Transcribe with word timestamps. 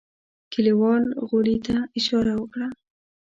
کليوال 0.51 1.03
غولي 1.27 1.57
ته 1.65 1.75
اشاره 1.99 2.33
وکړه. 2.37 2.67